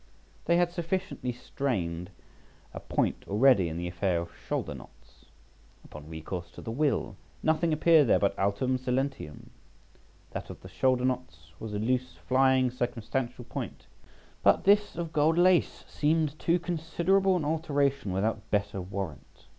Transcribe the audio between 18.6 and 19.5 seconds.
warrant.